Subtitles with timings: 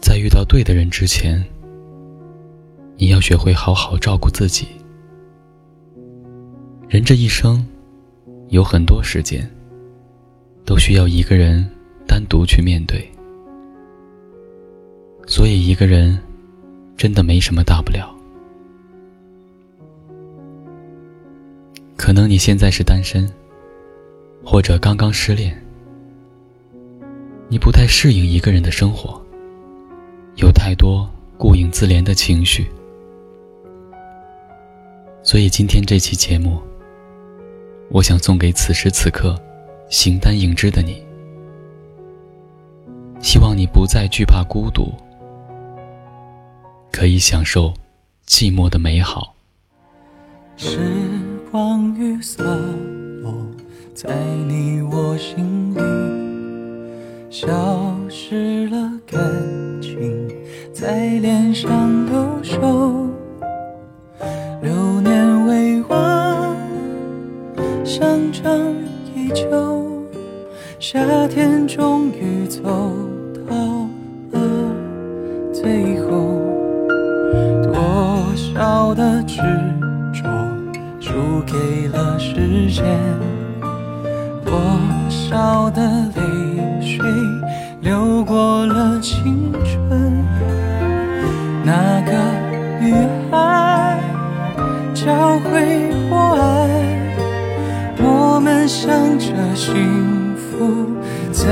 [0.00, 1.44] 在遇到对的人之前，
[2.96, 4.66] 你要学会好好照顾自己。
[6.88, 7.64] 人这一生，
[8.48, 9.48] 有很多时间，
[10.64, 11.68] 都需要一个人
[12.06, 13.08] 单独去面对。
[15.26, 16.18] 所以，一个人
[16.96, 18.12] 真的没什么大不了。
[21.96, 23.30] 可能你现在是单身，
[24.42, 25.56] 或者刚刚失恋，
[27.48, 29.19] 你不太适应一个人的生活，
[30.40, 32.66] 有太多顾影自怜的情绪。
[35.22, 36.58] 所以，今天这期节目，
[37.90, 39.38] 我想送给此时此刻
[39.90, 41.04] 形单影只的你，
[43.20, 44.90] 希望你不再惧怕孤独。
[46.90, 47.74] 可以享受
[48.26, 49.34] 寂寞的美好。
[50.56, 50.78] 时
[51.50, 52.42] 光雨洒
[53.22, 53.34] 落
[53.94, 54.08] 在
[54.48, 55.80] 你我心里，
[57.30, 59.20] 消失了感
[60.80, 62.58] 在脸上留守。
[64.62, 66.56] 流年未完，
[67.84, 68.50] 乡场
[69.14, 69.46] 依旧，
[70.78, 72.62] 夏天终于走
[73.46, 73.54] 到
[74.32, 74.40] 了
[75.52, 76.40] 最后。
[77.62, 77.74] 多
[78.34, 79.36] 少的执
[80.14, 80.30] 着
[80.98, 81.12] 输
[81.46, 82.86] 给了时间，
[84.46, 84.54] 多
[85.10, 85.82] 少的
[86.16, 87.04] 泪水
[87.82, 89.39] 流过了青
[99.20, 100.88] 着幸福
[101.30, 101.44] 在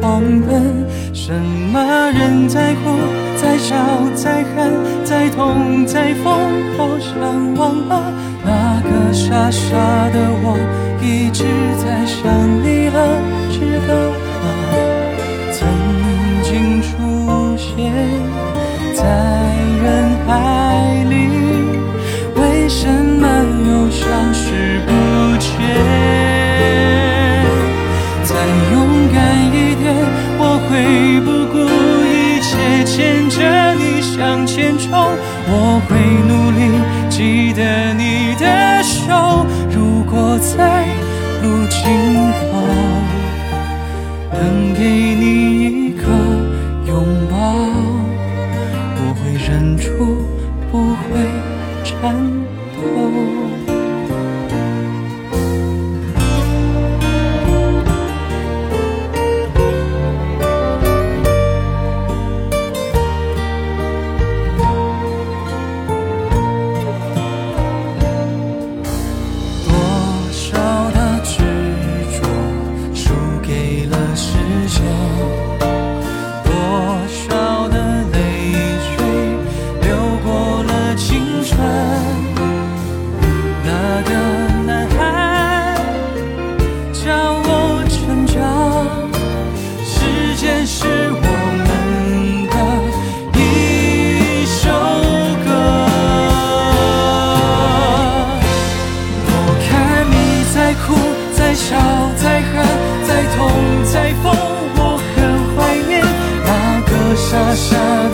[0.00, 0.86] 狂奔。
[1.12, 1.32] 什
[1.72, 2.96] 么人在哭？
[3.36, 3.76] 在笑，
[4.14, 4.72] 在恨，
[5.04, 6.32] 在痛，在疯，
[6.76, 8.12] 好想忘了
[8.44, 9.76] 那个傻傻
[10.10, 10.56] 的我，
[11.02, 11.44] 一直
[11.82, 12.22] 在想
[12.62, 12.96] 你了，
[13.50, 13.92] 知道
[32.94, 34.88] 牵着你向前冲，
[35.48, 36.60] 我会努力
[37.10, 39.44] 记得你的手。
[39.68, 40.86] 如果在
[41.42, 41.82] 路尽
[42.38, 42.40] 头
[44.30, 46.06] 能给你一个
[46.86, 47.34] 拥抱，
[48.96, 49.82] 我会忍住
[50.70, 51.02] 不会
[51.82, 52.43] 颤抖。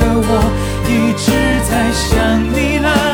[0.01, 0.31] 的，我
[0.87, 1.33] 一直
[1.69, 3.10] 在想你啦。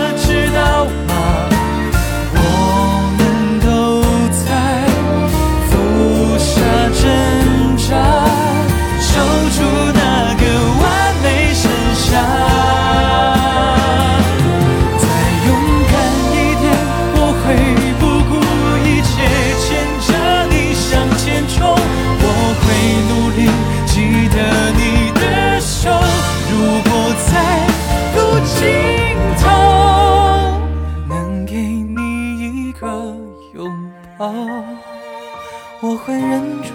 [35.81, 36.73] 我会忍住，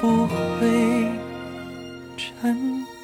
[0.00, 1.10] 不会
[2.16, 2.54] 颤
[2.84, 2.95] 抖。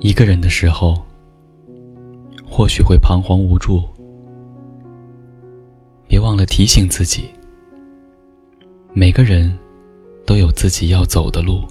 [0.00, 0.96] 一个人的时候，
[2.48, 3.82] 或许会彷徨无助，
[6.06, 7.28] 别忘了提醒自己：
[8.92, 9.58] 每个人
[10.24, 11.64] 都有自己要走的路，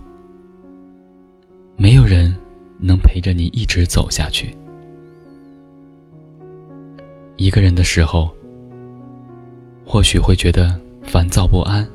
[1.78, 2.36] 没有人
[2.80, 4.54] 能陪着你一直走下去。
[7.38, 8.30] 一个人的时候，
[9.86, 11.88] 或许会觉得烦躁不安，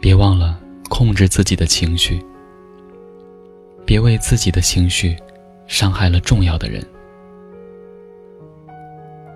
[0.00, 0.58] 别忘了
[0.88, 2.24] 控制自己的情绪。
[3.90, 5.16] 别为自己的情绪
[5.66, 6.80] 伤害了重要的人。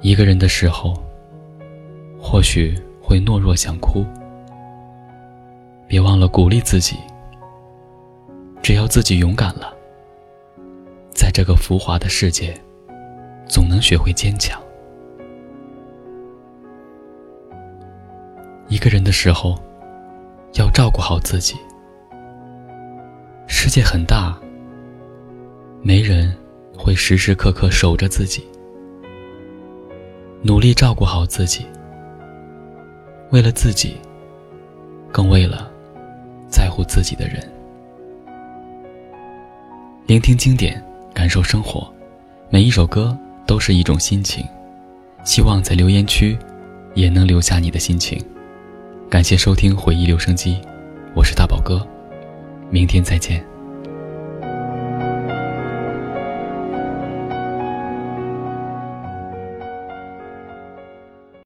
[0.01, 0.95] 一个人的时候，
[2.21, 4.07] 或许会懦弱想哭，
[5.89, 6.97] 别忘了鼓励自己。
[8.63, 9.75] 只要自己勇敢了，
[11.13, 12.57] 在这个浮华的世界，
[13.49, 14.63] 总能学会坚强。
[18.69, 19.59] 一个人的时候，
[20.53, 21.57] 要照顾好自己。
[23.65, 24.39] 世界很大。
[25.81, 26.31] 没人
[26.77, 28.47] 会时时刻刻守着自己，
[30.43, 31.65] 努力照顾好自己。
[33.31, 33.97] 为了自己，
[35.11, 35.73] 更为了
[36.47, 37.43] 在乎自己的人。
[40.05, 40.85] 聆听经典，
[41.15, 41.91] 感受生活，
[42.51, 43.17] 每一首歌
[43.47, 44.45] 都是一种心情。
[45.25, 46.37] 希望在留言区
[46.93, 48.23] 也能留下你的心情。
[49.09, 50.61] 感谢收听回忆留声机，
[51.15, 51.81] 我是大宝哥，
[52.69, 53.43] 明天再见。